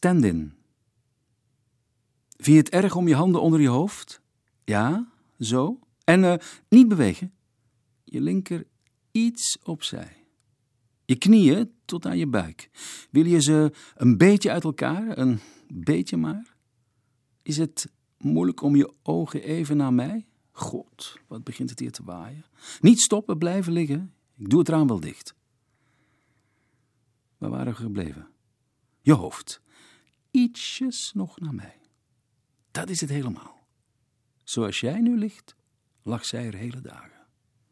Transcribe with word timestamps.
stand-in. 0.00 0.52
Vind 2.36 2.56
je 2.56 2.62
het 2.62 2.68
erg 2.68 2.96
om 2.96 3.08
je 3.08 3.14
handen 3.14 3.40
onder 3.42 3.60
je 3.60 3.68
hoofd? 3.68 4.20
Ja, 4.64 5.12
zo. 5.38 5.78
En 6.04 6.24
eh, 6.24 6.34
niet 6.68 6.88
bewegen. 6.88 7.32
Je 8.04 8.20
linker 8.20 8.66
iets 9.10 9.58
opzij. 9.62 10.26
Je 11.04 11.16
knieën 11.18 11.72
tot 11.84 12.06
aan 12.06 12.18
je 12.18 12.26
buik. 12.26 12.70
Wil 13.10 13.26
je 13.26 13.42
ze 13.42 13.72
een 13.94 14.16
beetje 14.16 14.50
uit 14.50 14.64
elkaar? 14.64 15.18
Een 15.18 15.40
beetje 15.72 16.16
maar? 16.16 16.56
Is 17.42 17.56
het 17.56 17.92
moeilijk 18.18 18.62
om 18.62 18.76
je 18.76 18.92
ogen 19.02 19.42
even 19.42 19.76
naar 19.76 19.94
mij? 19.94 20.26
God, 20.50 21.18
wat 21.26 21.44
begint 21.44 21.70
het 21.70 21.78
hier 21.78 21.92
te 21.92 22.04
waaien. 22.04 22.44
Niet 22.80 23.00
stoppen, 23.00 23.38
blijven 23.38 23.72
liggen. 23.72 24.14
Ik 24.36 24.50
doe 24.50 24.58
het 24.58 24.68
raam 24.68 24.86
wel 24.86 25.00
dicht. 25.00 25.34
Waar 27.38 27.50
waren 27.50 27.72
we 27.72 27.78
gebleven? 27.78 28.28
Je 29.00 29.12
hoofd. 29.12 29.62
Ietsjes 30.30 31.12
nog 31.12 31.40
naar 31.40 31.54
mij. 31.54 31.80
Dat 32.70 32.88
is 32.88 33.00
het 33.00 33.10
helemaal. 33.10 33.66
Zoals 34.44 34.80
jij 34.80 35.00
nu 35.00 35.18
ligt, 35.18 35.54
lag 36.02 36.24
zij 36.24 36.46
er 36.46 36.54
hele 36.54 36.80
dagen. 36.80 37.19